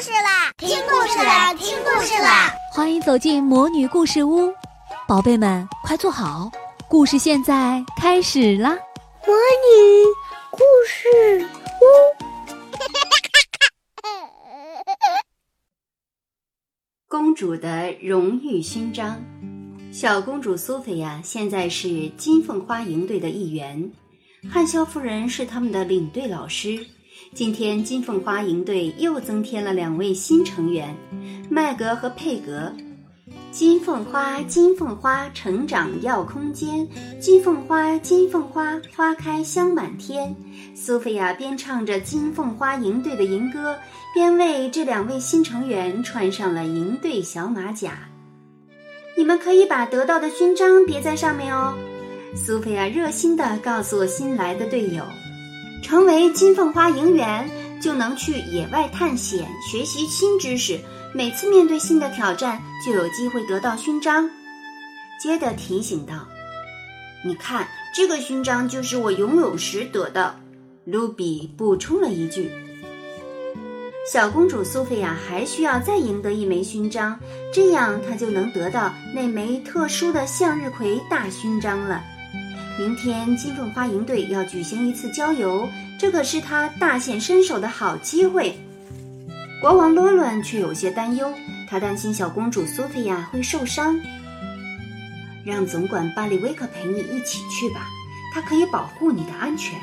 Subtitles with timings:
[0.00, 0.52] 事啦！
[0.58, 1.54] 听故事啦！
[1.54, 2.52] 听故事啦！
[2.70, 4.52] 欢迎走进魔女故事屋，
[5.08, 6.50] 宝贝们快坐好，
[6.86, 8.76] 故事现在开始啦！
[9.26, 10.04] 魔女
[10.50, 11.48] 故事
[11.80, 11.84] 屋，
[17.08, 19.18] 公主的荣誉勋章。
[19.92, 23.90] 小公主苏菲亚现在是金凤花营队的一员，
[24.52, 26.86] 汉肖夫人是他们的领队老师。
[27.34, 30.94] 今天金凤花营队又增添了两位新成员，
[31.50, 32.72] 麦格和佩格。
[33.50, 36.86] 金凤花，金凤花，成长要空间。
[37.18, 40.34] 金凤花，金凤花，花开香满天。
[40.74, 43.76] 苏菲亚边唱着金凤花营队的营歌，
[44.14, 48.08] 边为这两位新成员穿上了营队小马甲。
[49.16, 51.74] 你们可以把得到的勋章别在上面哦。
[52.34, 55.02] 苏菲亚热心地告诉新来的队友。
[55.86, 57.48] 成为金凤花营员，
[57.80, 60.80] 就能去野外探险，学习新知识。
[61.14, 64.28] 每次面对新的挑战，就有机会得到勋章。
[65.22, 66.26] 接着提醒道
[67.24, 70.34] ：“你看，这个勋章就是我游泳时得的。”
[70.84, 72.50] 卢比补充了一句
[74.12, 77.16] ：“小公主苏菲亚还需要再赢得一枚勋章，
[77.54, 82.02] 这样她就能得到那枚特殊的向日葵大勋章了。”
[82.78, 85.66] 明天金凤花营队要举行一次郊游，
[85.98, 88.54] 这可是他大显身手的好机会。
[89.62, 91.32] 国王罗伦却有些担忧，
[91.70, 93.98] 他担心小公主苏菲亚会受伤。
[95.42, 97.86] 让总管巴里威克陪你一起去吧，
[98.34, 99.78] 他可以保护你的安全。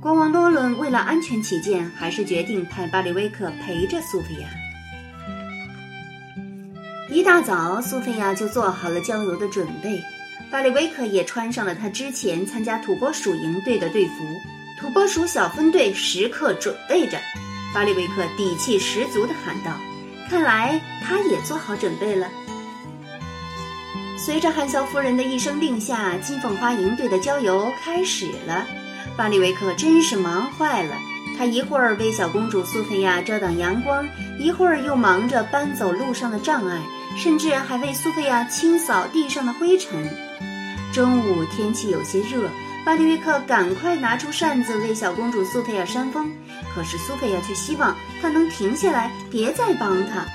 [0.00, 4.48] 国王罗伦为了安全起见，还是决定派巴里威克陪着苏菲亚。
[7.10, 10.02] 一大早，苏菲亚就做好了郊游的准备。
[10.50, 14.12] 巴里维克也穿上了他之前参加土拨鼠营队的队服，
[14.78, 17.18] 土拨鼠小分队时刻准备着。
[17.74, 19.72] 巴里维克底气十足地喊道
[20.28, 22.28] ：“看来他也做好准备了。”
[24.18, 28.66] 随着汉肖夫人的一声令下，金凤花营队的郊游开始了。
[29.16, 30.94] 巴里维克真是忙坏了，
[31.38, 34.06] 他一会儿为小公主苏菲亚遮挡阳光，
[34.38, 36.80] 一会儿又忙着搬走路上的障碍，
[37.16, 40.08] 甚至还为苏菲亚清扫地上的灰尘。
[40.92, 42.50] 中午天气有些热，
[42.84, 46.30] 巴里维克赶快拿出扇子为小公主苏菲亚扇风。
[46.74, 50.26] 可是苏菲亚却希望他能停下来，别再帮她。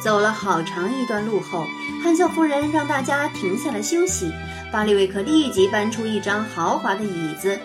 [0.00, 1.64] 走了好长一段路后，
[2.04, 4.30] 汉孝夫人让大家停下来休息。
[4.70, 7.58] 巴里维克立即搬出一张豪华的椅子。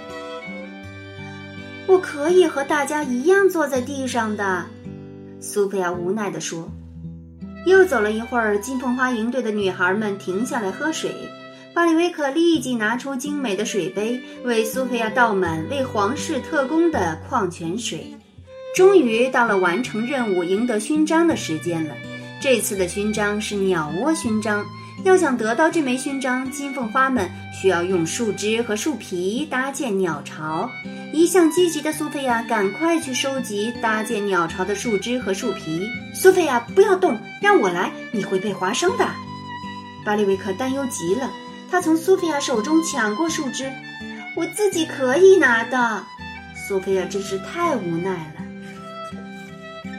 [1.85, 4.65] 我可以和大家一样坐在地上的，
[5.39, 6.71] 苏菲亚无奈地说。
[7.69, 11.11] 又走了一会儿，金凤花营队的女孩们停下来喝水。
[11.71, 18.11] 巴里维克立即拿出精美的水杯，为苏菲亚倒满为皇室特工的矿泉水。
[18.75, 21.93] 终于到了完成任务、赢得勋章的时间了。
[22.41, 24.65] 这次的勋章是鸟窝勋章。
[25.03, 30.69] 要想得到这枚勋章，金凤花们需要用树枝和树皮搭建鸟巢。
[31.13, 35.89] 一向积极的苏菲亚赶快去收集搭建鸟巢的树枝和树皮。
[36.13, 39.07] 苏菲亚，不要动，让我来，你会被划伤的。
[40.05, 41.31] 巴里维克担忧极了，
[41.71, 43.71] 他从苏菲亚手中抢过树枝。
[44.35, 46.03] 我自己可以拿的。
[46.67, 48.43] 苏菲亚真是太无奈了。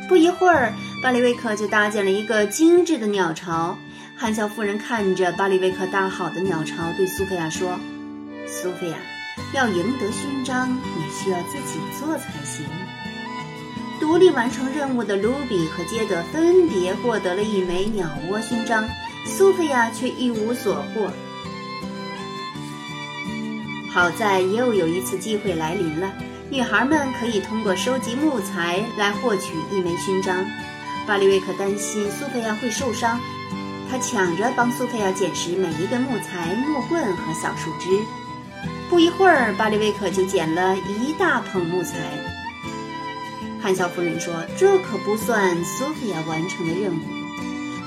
[0.09, 0.73] 不一会儿，
[1.03, 3.79] 巴里维克就搭建了一个精致的鸟巢。
[4.21, 7.81] 汉肖夫人看着巴里维克搭好的鸟巢，对苏菲亚说
[8.47, 8.99] ：“苏菲亚，
[9.55, 12.67] 要赢得勋章，你需要自己做才行。”
[13.99, 18.87] 独立完成任务的卢比和杰德分别获得了一枚鸟窝勋章，
[19.25, 21.11] 苏菲亚却一无所获。
[23.91, 26.13] 好在又有一次机会来临了，
[26.51, 30.45] 女孩们可以通过收集木材来获取一枚勋章。
[31.07, 33.19] 巴里维克担心苏菲亚会受伤。
[33.91, 37.89] 他抢着帮苏菲亚捡拾每一根木材、木棍和小树枝。
[38.89, 41.97] 不一会儿，巴里维克就捡了一大捧木材。
[43.63, 47.03] 汉肖夫人说：“这可不算苏菲亚完成的任务。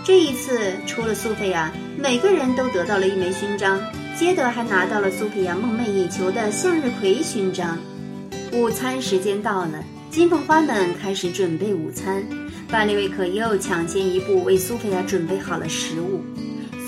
[0.06, 3.82] 这一次，除了苏菲亚，每个人都得到了一枚勋章。
[4.16, 7.78] 接德还拿到了苏菲亚梦寐以求的向日葵勋章。”
[8.54, 12.24] 午餐时间到了，金凤花们开始准备午餐。
[12.74, 16.24] 巴里维克又抢先一步为苏菲亚准备好了食物。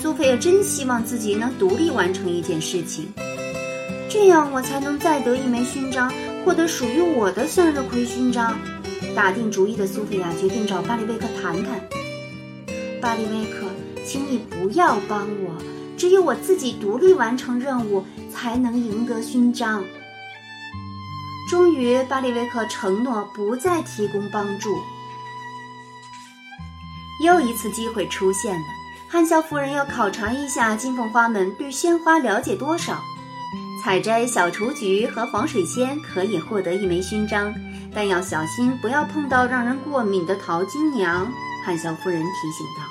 [0.02, 3.06] 苏菲亚真希望自己能独立完成一件事情，
[4.08, 6.12] 这样我才能再得一枚勋章，
[6.44, 8.58] 获得属于我的向日葵勋章。
[9.14, 11.80] 打定主意的苏菲亚决定找巴里维克谈谈。
[13.00, 13.68] 巴里维克，
[14.04, 15.54] 请你不要帮我，
[15.96, 18.04] 只有我自己独立完成任务，
[18.34, 19.84] 才能赢得勋章。
[21.48, 24.70] 终于，巴里维克承诺不再提供帮助。
[27.26, 28.64] 又一次机会出现了，
[29.08, 33.02] 汉孝夫人要考察一下金凤花们对鲜花了解多少。
[33.82, 37.52] 采摘小雏菊和黄水仙可以获得一枚勋章，
[37.92, 41.28] 但要小心不要碰到让人过敏的桃金娘。
[41.64, 42.84] 汉孝夫人提醒道：“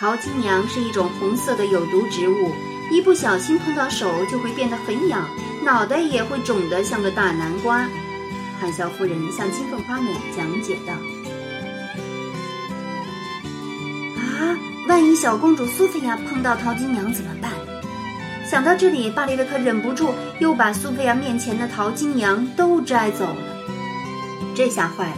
[0.00, 2.52] 桃金娘是一种红色的有毒植物，
[2.90, 5.28] 一不小心碰到手就会变得很痒，
[5.64, 7.88] 脑袋也会肿得像个大南瓜。”
[8.60, 10.92] 汉孝夫人向金凤花们讲解道
[15.20, 17.50] ：“小公主苏菲亚碰到淘金娘怎么办？”
[18.48, 23.42] 想到这里，巴里维克忍不住又把苏菲亚面前的淘金娘都摘走了。
[24.54, 25.16] 这下坏了，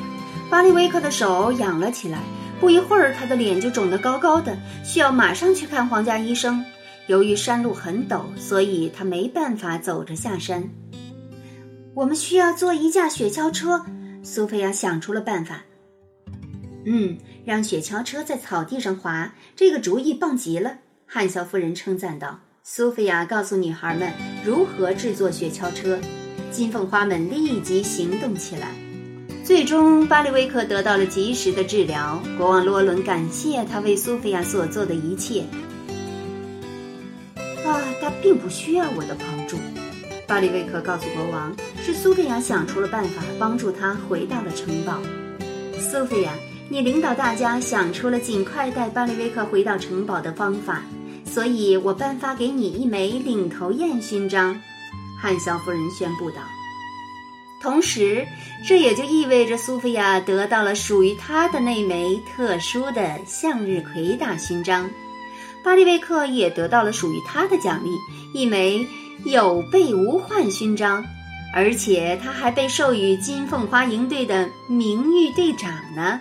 [0.49, 2.19] 巴里维克的手痒了起来。
[2.59, 6.65] 不一会儿，他的脸就肿得高高的，需要马上去看皇家医生。
[7.07, 10.65] 由于山路很陡，所以他没办法走着下山。
[11.95, 13.85] 我们需要坐一架雪橇车。
[14.23, 15.61] 苏菲亚想出了办法。
[16.85, 20.79] 嗯，让雪橇车在草地上滑，这个主意棒极了。
[21.07, 22.41] 汉肖夫人称赞道。
[22.63, 24.13] 苏菲亚告诉女孩们
[24.45, 25.99] 如何制作雪橇车，
[26.51, 28.69] 金凤花们立即行动起来。
[29.43, 32.23] 最终，巴里维克得到了及时的治疗。
[32.39, 35.45] 国王罗伦感谢他为苏菲亚所做的一切。
[37.65, 39.57] 啊，他并不需要我的帮助，
[40.27, 45.01] 巴里维克告诉国王，是苏菲亚想出了办法帮助他回到了城堡。
[45.79, 46.33] 苏菲亚，
[46.71, 50.83] 你领导大家想出了尽快带巴里维克回到城堡的方法。
[51.25, 54.59] 所以我颁发给你一枚领头雁勋章，
[55.21, 56.37] 汉肖夫人宣布道。
[57.63, 58.27] 同时，
[58.67, 64.91] 这也就意味着苏菲亚得到了属于她的那枚特殊的向日葵大勋章，
[65.63, 67.91] 巴利维克也得到了属于他的奖励——
[68.35, 68.87] 一枚
[69.25, 71.05] 有备无患勋章，
[71.55, 76.21] 而且他还被授予金凤花营队的名誉队长呢。